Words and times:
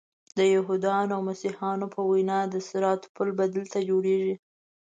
د 0.37 0.39
یهودانو 0.53 1.11
او 1.17 1.21
مسیحیانو 1.29 1.85
په 1.95 2.01
وینا 2.09 2.39
د 2.49 2.55
صراط 2.69 3.01
پل 3.15 3.29
به 3.37 3.45
دلته 3.55 3.77
جوړیږي. 3.89 4.35